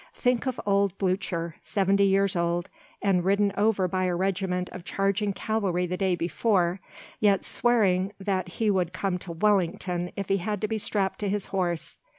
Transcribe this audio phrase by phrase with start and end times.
[0.15, 2.71] Think of old Blucher, seventy years old,
[3.03, 6.79] and ridden over by a regiment of charging cavalry the day before,
[7.19, 11.29] yet swearing that he would come to Wellington if he had to be strapped to
[11.29, 11.99] his horse.